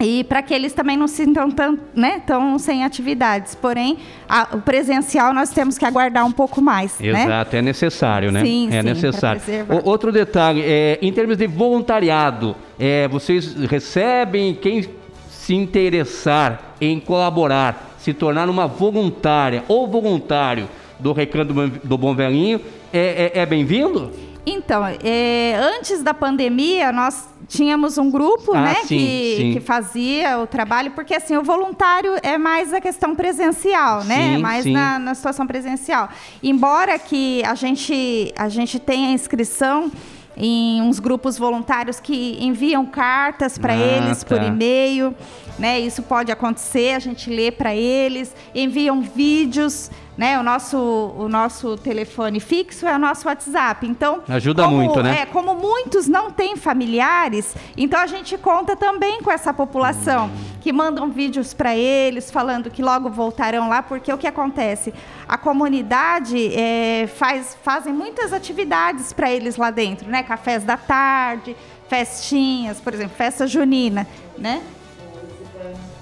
E 0.00 0.24
para 0.24 0.42
que 0.42 0.52
eles 0.52 0.72
também 0.72 0.96
não 0.96 1.06
se 1.06 1.24
sintam 1.24 1.50
tão, 1.50 1.78
né, 1.94 2.20
tão 2.26 2.58
sem 2.58 2.84
atividades. 2.84 3.54
Porém, 3.54 3.98
a, 4.28 4.48
o 4.52 4.60
presencial 4.60 5.32
nós 5.32 5.50
temos 5.50 5.78
que 5.78 5.84
aguardar 5.84 6.26
um 6.26 6.32
pouco 6.32 6.60
mais. 6.60 6.98
Né? 6.98 7.08
Exato, 7.08 7.52
né? 7.52 7.58
é 7.58 7.62
necessário, 7.62 8.32
né? 8.32 8.42
Sim, 8.44 8.68
é 8.72 8.82
sim, 8.82 8.88
necessário. 8.88 9.40
O, 9.68 9.88
outro 9.88 10.10
detalhe, 10.10 10.62
é, 10.62 10.98
em 11.00 11.12
termos 11.12 11.36
de 11.36 11.46
voluntariado, 11.46 12.56
é, 12.78 13.06
vocês 13.06 13.54
recebem 13.54 14.54
quem 14.54 14.84
se 15.30 15.54
interessar 15.54 16.74
em 16.80 16.98
colaborar, 16.98 17.94
se 17.98 18.12
tornar 18.12 18.50
uma 18.50 18.66
voluntária 18.66 19.62
ou 19.68 19.86
voluntário 19.86 20.68
do 20.98 21.12
Recanto 21.12 21.52
do 21.52 21.98
Bom 21.98 22.14
Velhinho 22.14 22.60
é, 22.92 23.32
é, 23.34 23.40
é 23.40 23.46
bem-vindo? 23.46 24.10
Então, 24.46 24.84
é, 25.02 25.54
antes 25.56 26.02
da 26.02 26.12
pandemia, 26.12 26.92
nós 26.92 27.28
tínhamos 27.48 27.96
um 27.96 28.10
grupo 28.10 28.52
ah, 28.54 28.60
né, 28.60 28.74
sim, 28.82 28.98
que, 28.98 29.36
sim. 29.36 29.52
que 29.54 29.60
fazia 29.60 30.38
o 30.38 30.46
trabalho, 30.46 30.90
porque 30.90 31.14
assim, 31.14 31.36
o 31.36 31.42
voluntário 31.42 32.14
é 32.22 32.36
mais 32.36 32.72
a 32.72 32.80
questão 32.80 33.14
presencial, 33.14 34.04
né? 34.04 34.16
Sim, 34.16 34.34
é 34.34 34.38
mais 34.38 34.66
na, 34.66 34.98
na, 34.98 35.14
situação 35.14 35.46
presencial. 35.46 36.10
Embora 36.42 36.98
que 36.98 37.42
a 37.44 37.54
gente, 37.54 38.32
a 38.36 38.48
gente 38.48 38.78
tenha 38.78 39.12
inscrição 39.12 39.90
em 40.36 40.82
uns 40.82 40.98
grupos 40.98 41.38
voluntários 41.38 42.00
que 42.00 42.38
enviam 42.40 42.84
cartas 42.86 43.58
para 43.58 43.72
ah, 43.72 43.76
eles 43.76 44.22
tá. 44.22 44.36
por 44.36 44.44
e-mail, 44.44 45.14
né? 45.58 45.78
Isso 45.80 46.02
pode 46.02 46.32
acontecer, 46.32 46.94
a 46.94 46.98
gente 46.98 47.30
lê 47.30 47.50
para 47.50 47.74
eles, 47.74 48.34
enviam 48.54 49.00
vídeos 49.00 49.90
né? 50.16 50.38
O 50.38 50.42
nosso, 50.42 50.78
o 50.78 51.28
nosso 51.28 51.76
telefone 51.76 52.40
fixo 52.40 52.86
é 52.86 52.94
o 52.94 52.98
nosso 52.98 53.26
WhatsApp. 53.26 53.86
Então, 53.86 54.22
ajuda 54.28 54.64
como, 54.64 54.76
muito, 54.76 55.02
né? 55.02 55.22
É, 55.22 55.26
como 55.26 55.54
muitos 55.54 56.06
não 56.06 56.30
têm 56.30 56.56
familiares, 56.56 57.54
então 57.76 58.00
a 58.00 58.06
gente 58.06 58.38
conta 58.38 58.76
também 58.76 59.20
com 59.22 59.30
essa 59.30 59.52
população 59.52 60.26
hum. 60.26 60.30
que 60.60 60.72
mandam 60.72 61.10
vídeos 61.10 61.52
para 61.52 61.76
eles 61.76 62.30
falando 62.30 62.70
que 62.70 62.82
logo 62.82 63.10
voltarão 63.10 63.68
lá, 63.68 63.82
porque 63.82 64.12
o 64.12 64.18
que 64.18 64.26
acontece? 64.26 64.94
A 65.26 65.36
comunidade 65.36 66.54
é, 66.54 67.06
faz 67.06 67.56
fazem 67.62 67.92
muitas 67.92 68.32
atividades 68.32 69.12
para 69.12 69.30
eles 69.30 69.56
lá 69.56 69.70
dentro, 69.70 70.08
né? 70.08 70.22
Cafés 70.24 70.64
da 70.64 70.76
tarde, 70.76 71.56
festinhas, 71.88 72.80
por 72.80 72.92
exemplo, 72.92 73.16
festa 73.16 73.46
junina, 73.46 74.06
né? 74.36 74.62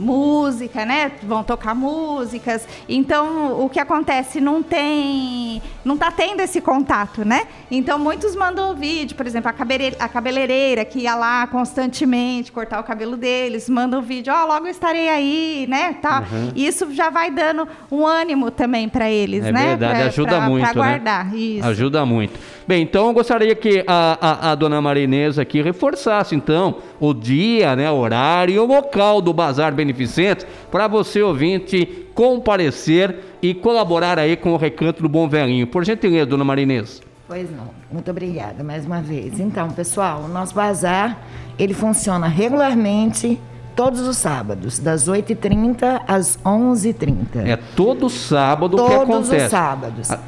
música, 0.03 0.85
né? 0.85 1.13
Vão 1.23 1.43
tocar 1.45 1.75
músicas. 1.75 2.67
Então, 2.89 3.61
o 3.63 3.69
que 3.69 3.79
acontece? 3.79 4.41
Não 4.41 4.63
tem. 4.63 5.63
Não 5.85 5.95
está 5.95 6.11
tendo 6.11 6.41
esse 6.41 6.61
contato, 6.61 7.25
né? 7.25 7.47
Então, 7.71 7.99
muitos 7.99 8.35
mandam 8.35 8.75
vídeo, 8.75 9.17
por 9.17 9.27
exemplo, 9.27 9.49
a, 9.49 9.53
cabele, 9.53 9.95
a 9.99 10.09
cabeleireira 10.09 10.85
que 10.85 11.01
ia 11.01 11.15
lá 11.15 11.47
constantemente 11.47 12.51
cortar 12.51 12.81
o 12.81 12.85
cabelo 12.85 13.17
deles, 13.17 13.69
mandam 13.69 14.01
um 14.01 14.03
vídeo, 14.03 14.33
ó, 14.35 14.43
oh, 14.43 14.47
logo 14.49 14.67
estarei 14.67 15.09
aí, 15.09 15.67
né? 15.69 15.95
Tá. 15.95 16.25
Uhum. 16.31 16.53
Isso 16.57 16.93
já 16.93 17.09
vai 17.09 17.31
dando 17.31 17.67
um 17.91 18.07
ânimo 18.07 18.51
também 18.51 18.89
para 18.89 19.11
eles, 19.11 19.45
é 19.45 19.53
né? 19.53 19.69
Verdade, 19.69 19.99
pra, 19.99 20.07
ajuda 20.07 20.37
pra, 20.37 20.41
muito. 20.41 20.65
Pra 20.65 20.73
guardar. 20.73 21.25
Né? 21.27 21.37
Isso. 21.37 21.67
Ajuda 21.67 22.05
muito. 22.05 22.39
Bem, 22.67 22.83
então 22.83 23.09
eu 23.09 23.13
gostaria 23.13 23.55
que 23.55 23.85
a, 23.87 24.19
a, 24.21 24.53
a 24.53 24.55
dona 24.55 24.81
Marinesa 24.81 25.43
aqui 25.43 25.61
reforçasse, 25.61 26.35
então, 26.35 26.77
o 27.01 27.13
dia, 27.13 27.75
né, 27.75 27.91
o 27.91 27.97
horário 27.97 28.55
e 28.55 28.59
o 28.59 28.67
local 28.67 29.21
do 29.21 29.33
Bazar 29.33 29.75
Beneficente 29.75 30.47
para 30.71 30.87
você, 30.87 31.23
ouvinte, 31.23 32.07
comparecer 32.15 33.17
e 33.43 33.53
colaborar 33.53 34.19
aí 34.19 34.37
com 34.37 34.53
o 34.53 34.57
Recanto 34.57 35.03
do 35.03 35.09
Bom 35.09 35.29
Velhinho. 35.29 35.67
Por 35.67 35.85
gentileza, 35.85 36.27
dona 36.27 36.45
Marinesa. 36.45 37.03
Pois 37.27 37.51
não. 37.51 37.71
Muito 37.91 38.11
obrigada 38.11 38.63
mais 38.63 38.87
uma 38.87 39.01
vez. 39.01 39.41
Então, 39.41 39.71
pessoal, 39.71 40.23
o 40.25 40.29
nosso 40.29 40.55
bazar, 40.55 41.19
ele 41.59 41.75
funciona 41.75 42.29
regularmente 42.29 43.41
todos 43.75 44.01
os 44.01 44.17
sábados, 44.17 44.79
das 44.79 45.09
8h30 45.09 46.03
às 46.07 46.39
11h30. 46.39 47.47
É 47.47 47.57
todo 47.57 48.09
sábado 48.09 48.77
todos 48.77 48.91
que 48.91 49.03
acontece. 49.03 49.31
Todos 49.31 49.45
os 49.45 49.51
sábados. 49.51 50.11
A 50.11 50.19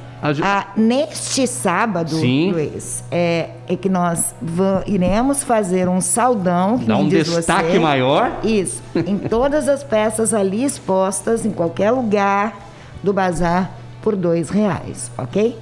ah, 0.43 0.69
neste 0.75 1.47
sábado, 1.47 2.16
Sim. 2.16 2.52
Luiz, 2.52 3.04
é, 3.11 3.50
é 3.69 3.76
que 3.76 3.90
nós 3.90 4.35
iremos 4.87 5.43
fazer 5.43 5.87
um 5.87 6.00
saldão. 6.00 6.78
Dá 6.78 6.97
um 6.97 7.07
destaque 7.07 7.73
você, 7.73 7.78
maior. 7.78 8.40
Isso. 8.43 8.83
em 8.95 9.19
todas 9.19 9.69
as 9.69 9.85
peças 9.85 10.33
ali 10.33 10.64
expostas, 10.64 11.45
em 11.45 11.50
qualquer 11.50 11.90
lugar 11.90 12.57
do 13.02 13.12
bazar, 13.12 13.71
por 14.00 14.16
dois 14.16 14.49
reais, 14.49 15.11
ok? 15.19 15.59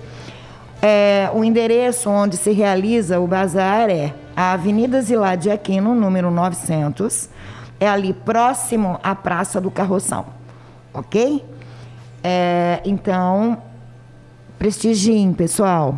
É, 0.80 1.28
o 1.34 1.42
endereço 1.42 2.08
onde 2.08 2.36
se 2.36 2.52
realiza 2.52 3.18
o 3.18 3.26
bazar 3.26 3.90
é 3.90 4.14
a 4.36 4.52
Avenida 4.52 5.02
Zilá 5.02 5.34
de 5.34 5.50
Aquino, 5.50 5.92
número 5.92 6.30
900. 6.30 7.28
É 7.80 7.88
ali 7.88 8.12
próximo 8.12 8.98
à 9.02 9.12
Praça 9.12 9.60
do 9.60 9.72
Carroção, 9.72 10.26
ok? 10.94 11.44
É, 12.22 12.80
então, 12.84 13.58
prestigiem, 14.62 15.32
pessoal. 15.32 15.96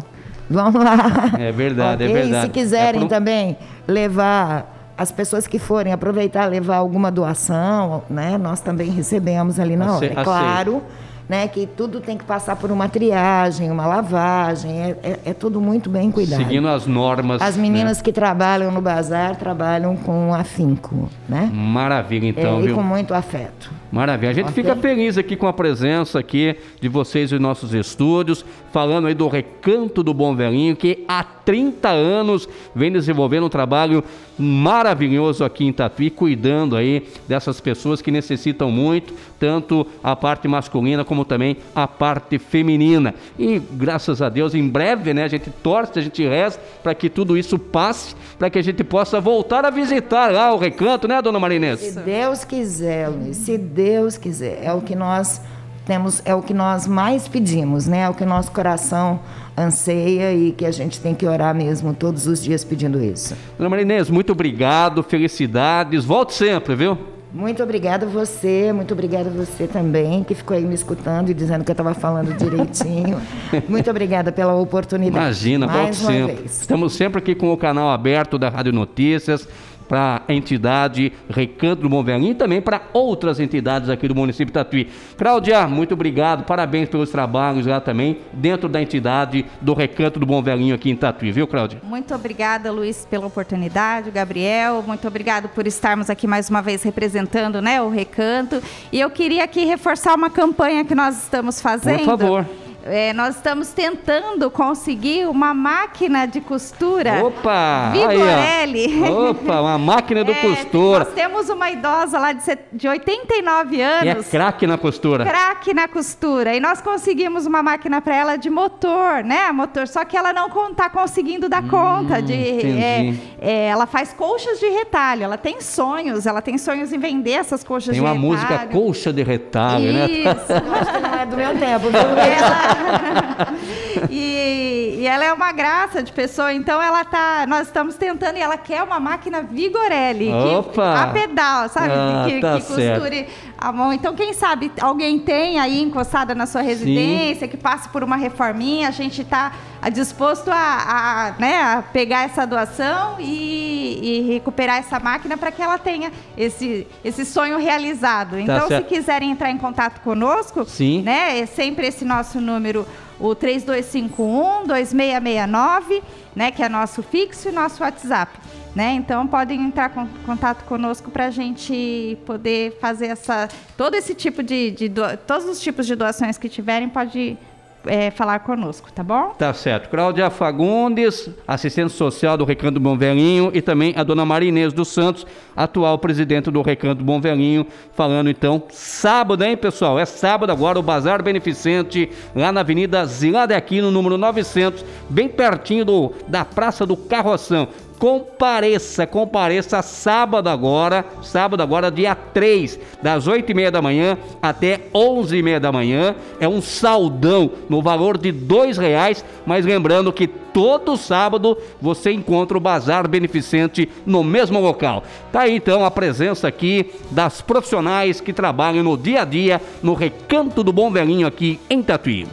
Vamos 0.49 0.83
lá. 0.83 1.33
É 1.39 1.53
verdade, 1.53 2.03
é 2.03 2.07
okay? 2.07 2.17
é 2.17 2.23
verdade. 2.23 2.47
E 2.47 2.49
se 2.49 2.53
quiserem 2.53 3.05
é 3.05 3.07
também 3.07 3.59
levar 3.87 4.93
as 4.97 5.13
pessoas 5.13 5.47
que 5.47 5.59
forem 5.59 5.93
aproveitar 5.93 6.47
levar 6.47 6.77
alguma 6.77 7.11
doação, 7.11 8.03
né? 8.09 8.39
Nós 8.39 8.61
também 8.63 8.91
recebemos 8.91 9.61
ali 9.61 9.77
na 9.77 9.97
hora. 9.97 10.07
É 10.07 10.25
claro, 10.25 10.83
né? 11.29 11.47
Que 11.47 11.67
tudo 11.67 12.01
tem 12.01 12.17
que 12.17 12.25
passar 12.25 12.57
por 12.57 12.71
uma 12.71 12.89
triagem, 12.89 13.71
uma 13.71 13.87
lavagem. 13.87 14.81
É, 14.81 14.97
é, 15.03 15.19
é 15.27 15.35
tudo 15.35 15.61
muito 15.61 15.91
bem 15.91 16.11
cuidado. 16.11 16.43
Seguindo 16.43 16.69
as 16.69 16.87
normas. 16.87 17.43
As 17.43 17.59
meninas 17.59 17.99
né? 17.99 18.05
que 18.05 18.13
trabalham 18.13 18.71
no 18.71 18.81
bazar 18.81 19.37
trabalham 19.37 19.95
com 19.95 20.33
afinco, 20.33 21.11
né? 21.29 21.51
Maravilha, 21.53 22.29
então. 22.29 22.61
É, 22.61 22.65
e 22.65 22.73
com 22.73 22.83
muito 22.83 23.13
afeto. 23.13 23.71
Maravilha. 23.95 24.31
A 24.31 24.35
gente 24.35 24.51
okay. 24.51 24.65
fica 24.65 24.75
feliz 24.75 25.17
aqui 25.17 25.37
com 25.37 25.47
a 25.47 25.53
presença 25.53 26.19
aqui 26.19 26.57
de 26.81 26.89
vocês 26.89 27.31
em 27.31 27.39
nossos 27.39 27.73
estúdios, 27.73 28.45
falando 28.73 29.07
aí 29.07 29.15
do 29.15 29.29
Recanto 29.29 30.03
do 30.03 30.13
Bom 30.13 30.35
Velhinho, 30.35 30.75
que 30.75 31.05
até 31.07 31.44
30 31.45 31.89
anos 31.89 32.49
vem 32.75 32.91
desenvolvendo 32.91 33.47
um 33.47 33.49
trabalho 33.49 34.03
maravilhoso 34.39 35.45
aqui 35.45 35.65
em 35.65 35.73
Tatuí, 35.73 36.11
cuidando 36.11 36.77
aí 36.77 37.07
dessas 37.29 37.61
pessoas 37.61 38.03
que 38.03 38.11
necessitam 38.11 38.71
muito, 38.71 39.15
tanto 39.39 39.87
a 40.03 40.17
parte 40.17 40.49
masculina 40.49 41.05
como 41.05 41.25
também 41.25 41.57
a 41.75 41.87
parte 41.87 42.39
feminina. 42.39 43.15
E 43.39 43.61
graças 43.73 44.21
a 44.21 44.29
Deus, 44.29 44.55
em 44.55 44.69
breve, 44.69 45.15
né, 45.15 45.25
a 45.25 45.29
gente 45.29 45.51
torce, 45.63 45.99
a 45.99 46.03
gente 46.03 46.27
reza 46.27 46.59
para 46.83 46.95
que 46.95 47.09
tudo 47.09 47.37
isso 47.37 47.59
passe, 47.59 48.15
para 48.39 48.51
que 48.51 48.59
a 48.59 48.63
gente 48.63 48.83
possa 48.83 49.21
voltar 49.21 49.65
a 49.65 49.71
visitar 49.71 50.33
lá 50.33 50.53
o 50.53 50.59
recanto, 50.59 51.07
né, 51.07 51.21
dona 51.23 51.39
Marinês? 51.39 51.81
Se 51.81 52.01
Deus 52.01 52.45
quiser, 52.45 53.09
Luiz, 53.09 53.37
se 53.37 53.57
Deus 53.57 54.17
quiser, 54.17 54.61
é 54.63 54.73
o 54.73 54.81
que 54.81 54.97
nós 54.97 55.41
temos, 55.85 56.23
é 56.25 56.35
o 56.35 56.43
que 56.43 56.55
nós 56.55 56.87
mais 56.87 57.29
pedimos, 57.29 57.87
né? 57.87 58.01
É 58.01 58.09
o 58.09 58.15
que 58.15 58.23
o 58.23 58.27
nosso 58.27 58.51
coração 58.51 59.21
anseia 59.57 60.33
e 60.33 60.53
que 60.53 60.67
a 60.67 60.71
gente 60.71 61.01
tem 61.01 61.15
que 61.15 61.27
orar 61.27 61.55
mesmo 61.55 61.95
todos 61.95 62.27
os 62.27 62.43
dias 62.43 62.65
pedindo 62.65 63.03
isso. 63.03 63.37
Dona 63.57 63.71
Marinês, 63.71 64.11
muito 64.11 64.33
obrigado, 64.33 65.03
felicidades, 65.03 66.05
volte 66.05 66.35
sempre, 66.35 66.75
viu? 66.75 66.99
Muito 67.35 67.61
obrigada 67.65 68.07
você, 68.07 68.73
muito 68.73 68.95
obrigada 68.95 69.29
você 69.29 69.67
também, 69.67 70.23
que 70.23 70.37
ficou 70.37 70.57
aí 70.57 70.65
me 70.65 70.75
escutando 70.75 71.31
e 71.31 71.35
dizendo 71.35 71.65
que 71.65 71.71
eu 71.71 71.73
estava 71.73 71.93
falando 71.93 72.33
direitinho. 72.37 73.21
muito 73.69 73.91
obrigada 73.91 74.31
pela 74.31 74.55
oportunidade. 74.55 75.25
Imagina, 75.25 75.67
volte 75.67 75.97
sempre. 75.97 76.37
Vez. 76.37 76.61
Estamos 76.61 76.93
sempre 76.93 77.19
aqui 77.19 77.35
com 77.35 77.53
o 77.53 77.57
canal 77.57 77.91
aberto 77.91 78.39
da 78.39 78.49
Rádio 78.49 78.73
Notícias 78.73 79.49
para 79.89 80.23
a 80.27 80.33
entidade 80.33 81.13
Recanto 81.29 81.83
do 81.83 81.89
Bom 81.89 82.03
Velhinho 82.03 82.33
e 82.33 82.35
também 82.35 82.61
para 82.61 82.83
outras 82.93 83.41
entidades 83.41 83.89
aqui 83.89 84.09
do 84.09 84.15
município 84.15 84.47
de 84.47 84.53
Tatuí. 84.53 84.89
Cláudia, 85.17 85.67
muito 85.67 85.95
obrigado, 85.95 86.45
parabéns 86.45 86.89
pelos 86.89 87.11
trabalhos 87.11 87.67
lá 87.67 87.81
também, 87.81 88.19
dentro 88.33 88.69
da 88.69 88.81
entidade 88.81 89.45
do 89.61 89.75
Recanto 89.75 90.19
do 90.19 90.27
Bom 90.27 90.43
Velhinho 90.43 90.75
aqui 90.75 90.91
em 90.91 90.97
Tatuí, 90.97 91.31
viu, 91.31 91.47
Cláudia? 91.47 91.81
Muito 91.83 92.15
obrigada, 92.15 92.71
Luiz, 92.71 93.07
pela 93.09 93.27
oportunidade, 93.27 94.11
Gabriel, 94.11 94.83
muito 94.87 95.07
obrigado 95.07 95.49
por 95.49 95.67
estarmos 95.67 96.11
aqui 96.11 96.27
mais 96.27 96.49
uma 96.49 96.63
vez 96.63 96.83
representando 96.83 97.61
né, 97.61 97.81
o 97.81 97.89
Recanto. 97.89 98.63
E 98.93 99.01
eu 99.01 99.11
queria 99.11 99.45
aqui 99.45 99.65
reforçar 99.65 100.15
uma 100.15 100.31
campanha 100.31 100.85
que 100.85 100.95
nós 100.95 101.23
estamos 101.23 101.61
fazendo. 101.61 101.99
Por 101.99 102.19
favor. 102.19 102.47
É, 102.87 103.15
nós 103.15 103.37
estamos 103.37 103.71
tentando 103.71 104.51
conseguir 104.51 105.27
uma 105.27 105.55
máquina 105.55 106.27
de 106.27 106.39
costura. 106.43 107.25
Opa! 107.25 107.91
Vigorelli. 107.93 109.03
Aí, 109.03 109.11
Opa, 109.11 109.61
uma 109.63 109.79
máquina 109.79 110.23
de 110.23 110.33
é, 110.33 110.35
costura. 110.35 111.05
Nós 111.05 111.15
temos 111.15 111.49
uma 111.49 111.71
idosa 111.71 112.19
lá 112.19 112.33
de, 112.33 112.43
de 112.71 112.87
89 112.87 113.81
anos. 113.81 114.05
E 114.05 114.09
é 114.09 114.15
craque 114.23 114.67
na 114.67 114.77
costura. 114.77 115.25
Craque 115.25 115.73
na 115.73 115.89
costura. 115.89 116.55
E 116.55 116.61
nós 116.61 116.83
conseguimos 116.83 117.47
uma 117.47 117.63
máquina 117.63 118.03
para 118.03 118.15
ela 118.15 118.37
de 118.37 118.51
motor, 118.51 119.25
né? 119.25 119.51
Motor. 119.51 119.89
Só 119.89 120.05
que 120.05 120.15
ela 120.15 120.35
não 120.35 120.49
está 120.71 120.91
conseguindo 120.91 121.49
dar 121.49 121.65
hum, 121.65 121.69
conta 121.69 122.21
de. 122.21 122.35
É, 122.35 123.15
é, 123.41 123.67
ela 123.69 123.87
faz 123.87 124.13
colchas 124.13 124.61
de 124.61 124.69
retalho. 124.69 125.23
Ela 125.25 125.39
tem 125.39 125.59
sonhos. 125.59 126.27
Ela 126.27 126.43
tem 126.43 126.59
sonhos 126.59 126.93
em 126.93 126.99
vender 126.99 127.33
essas 127.33 127.65
colchas 127.65 127.95
tem 127.95 128.03
de 128.03 128.07
retalho. 128.07 128.21
Tem 128.21 128.29
uma 128.29 128.37
música 128.37 128.67
colcha 128.67 129.11
de 129.11 129.23
retalho, 129.23 129.87
Isso. 129.87 129.95
né? 129.95 130.07
Isso. 130.11 130.53
Acho 130.53 130.93
que 130.93 131.01
não 131.01 131.15
é 131.15 131.25
do 131.25 131.37
meu 131.37 131.59
tempo, 131.59 131.89
viu? 131.89 132.01
Ela, 132.01 132.74
e, 134.11 134.97
e, 134.99 135.07
ela 135.07 135.25
é 135.25 135.33
uma 135.33 135.53
graça 135.53 136.03
de 136.03 136.13
pessoa, 136.13 136.53
então 136.53 136.83
ela 136.83 137.05
tá. 137.05 137.47
Nós 137.47 137.67
estamos 137.67 137.97
tentando 137.97 138.37
e 138.37 138.41
ela 138.41 138.57
quer 138.57 138.83
uma 138.83 139.01
máquina 139.01 139.43
Vigorelli. 139.43 140.33
Opa! 140.33 140.73
Que, 140.73 140.99
a 141.03 141.07
pedal, 141.09 141.69
sabe? 141.69 141.93
Ah, 141.93 142.25
que, 142.27 142.41
tá 142.41 142.57
que 142.57 142.63
costure 142.63 143.29
a 143.59 143.73
mão. 143.73 143.93
Então, 143.93 144.15
quem 144.15 144.33
sabe 144.33 144.71
alguém 144.81 145.19
tem 145.19 145.59
aí 145.59 145.81
encostada 145.81 146.35
na 146.35 146.47
sua 146.47 146.63
residência, 146.63 147.47
Sim. 147.47 147.49
que 147.49 147.57
passe 147.57 147.89
por 147.89 148.05
uma 148.05 148.17
reforminha, 148.17 148.89
a 148.89 148.93
gente 148.93 149.23
está 149.23 149.53
disposto 149.91 150.49
a, 150.51 150.55
a, 150.57 151.35
né, 151.39 151.61
a 151.61 151.83
pegar 151.83 152.25
essa 152.25 152.47
doação 152.47 153.17
e, 153.19 153.99
e 154.03 154.21
recuperar 154.33 154.79
essa 154.79 154.99
máquina 154.99 155.37
para 155.37 155.51
que 155.51 155.63
ela 155.63 155.79
tenha 155.79 156.11
esse, 156.37 156.87
esse 157.05 157.25
sonho 157.25 157.59
realizado. 157.59 158.37
Tá 158.37 158.41
então, 158.41 158.69
se 158.69 158.83
quiserem 158.83 159.31
entrar 159.31 159.51
em 159.51 159.59
contato 159.59 160.01
conosco, 160.01 160.65
Sim. 160.65 161.03
né, 161.03 161.39
é 161.39 161.47
sempre 161.47 161.87
esse 161.87 162.05
nosso 162.05 162.41
número, 162.41 162.87
o 163.19 163.35
3251 163.35 164.67
2669, 164.67 166.03
né, 166.35 166.51
que 166.51 166.63
é 166.63 166.69
nosso 166.69 167.03
fixo 167.03 167.49
e 167.49 167.53
nosso 167.53 167.83
WhatsApp. 167.83 168.33
Né? 168.75 168.95
Então 168.95 169.25
podem 169.25 169.63
entrar 169.63 169.93
em 169.97 170.25
contato 170.27 170.65
conosco 170.65 171.09
para 171.09 171.27
a 171.27 171.31
gente 171.31 172.19
poder 172.27 172.77
fazer 172.81 173.07
essa 173.07 173.49
todo 173.77 173.95
esse 173.95 174.17
tipo 174.17 174.43
de, 174.43 174.73
de 174.73 174.89
do, 174.89 175.03
todos 175.19 175.49
os 175.49 175.61
tipos 175.61 175.87
de 175.87 175.95
doações 175.95 176.37
que 176.37 176.49
tiverem 176.49 176.89
pode 176.89 177.39
é, 177.87 178.11
falar 178.11 178.41
conosco, 178.41 178.93
tá 178.93 179.03
bom? 179.03 179.31
Tá 179.39 179.53
certo. 179.53 179.89
Cláudia 179.89 180.31
Fagundes, 180.31 181.31
assistente 181.47 181.93
social 181.93 182.37
do 182.37 182.45
Recanto 182.45 182.81
Bom 182.81 182.97
Velhinho, 182.97 183.51
e 183.55 183.61
também 183.61 183.95
a 183.97 184.03
dona 184.03 184.25
Marinês 184.25 184.73
dos 184.73 184.89
Santos, 184.89 185.27
atual 185.57 185.99
presidente 185.99 186.51
do 186.51 186.63
Recanto 186.63 187.03
Bom 187.05 187.21
Velhinho, 187.21 187.67
falando 187.93 188.31
então 188.31 188.63
sábado, 188.71 189.45
hein, 189.45 189.57
pessoal? 189.57 189.99
É 189.99 190.05
sábado 190.05 190.51
agora 190.51 190.79
o 190.79 190.83
Bazar 190.83 191.23
Beneficente, 191.23 192.11
lá 192.35 192.51
na 192.53 192.61
Avenida 192.61 193.05
Zilada 193.07 193.57
Aquino, 193.57 193.91
número 193.91 194.19
900, 194.19 194.85
bem 195.09 195.29
pertinho 195.29 195.85
do, 195.85 196.13
da 196.29 196.45
Praça 196.45 196.85
do 196.87 196.97
Carroção 196.97 197.69
compareça, 198.05 199.07
compareça 199.07 199.81
sábado 199.81 200.51
agora, 200.51 201.07
sábado 201.23 201.63
agora, 201.63 201.91
dia 201.91 202.15
3, 202.15 202.79
das 203.03 203.27
8 203.27 203.51
e 203.51 203.55
meia 203.55 203.71
da 203.71 203.81
manhã 203.81 204.19
até 204.43 204.83
11 204.93 205.35
e 205.35 205.43
meia 205.43 205.59
da 205.59 205.73
manhã. 205.73 206.15
É 206.39 206.47
um 206.47 206.61
saldão 206.61 207.51
no 207.67 207.81
valor 207.81 208.19
de 208.19 208.31
dois 208.31 208.77
reais, 208.77 209.25
mas 209.47 209.65
lembrando 209.65 210.13
que 210.13 210.27
todo 210.27 210.99
sábado 210.99 211.57
você 211.81 212.13
encontra 212.13 212.59
o 212.59 212.61
Bazar 212.61 213.09
Beneficente 213.09 213.89
no 214.05 214.23
mesmo 214.23 214.61
local. 214.61 215.03
Tá 215.33 215.41
aí 215.41 215.57
então 215.57 215.83
a 215.83 215.91
presença 215.91 216.47
aqui 216.47 216.91
das 217.11 217.41
profissionais 217.41 218.21
que 218.21 218.35
trabalham 218.35 218.85
no 218.85 218.99
dia 218.99 219.23
a 219.23 219.25
dia 219.25 219.63
no 219.83 219.95
Recanto 219.95 220.63
do 220.63 220.75
Bom 220.75 220.91
Velhinho 220.91 221.27
aqui 221.27 221.59
em 221.71 221.83
Tatuí. 221.83 222.29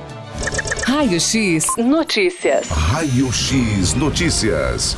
Raio 0.85 1.17
X 1.17 1.65
Notícias. 1.77 2.67
Raio 2.67 3.31
X 3.31 3.93
Notícias. 3.93 4.97